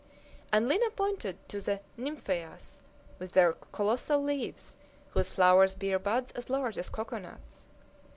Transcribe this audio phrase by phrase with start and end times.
[0.51, 2.79] And Lina pointed to the nymphæas
[3.19, 4.75] with their colossal leaves,
[5.11, 7.67] whose flowers bear buds as large as cocoanuts.